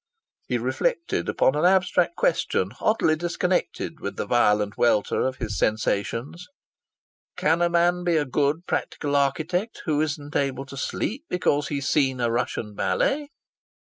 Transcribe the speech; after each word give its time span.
He 0.47 0.57
reflected 0.57 1.29
upon 1.29 1.53
an 1.53 1.63
abstract 1.63 2.15
question 2.15 2.71
oddly 2.79 3.15
disconnected 3.15 3.99
with 3.99 4.15
the 4.15 4.25
violent 4.25 4.75
welter 4.75 5.21
of 5.21 5.35
his 5.35 5.59
sensations: 5.59 6.47
"Can 7.37 7.61
a 7.61 7.69
man 7.69 8.03
be 8.03 8.17
a 8.17 8.25
good 8.25 8.65
practical 8.65 9.15
architect 9.15 9.83
who 9.85 10.01
isn't 10.01 10.35
able 10.35 10.65
to 10.65 10.75
sleep 10.75 11.25
because 11.29 11.67
he's 11.67 11.87
seen 11.87 12.19
a 12.19 12.31
Russian 12.31 12.73
Ballet?" 12.73 13.27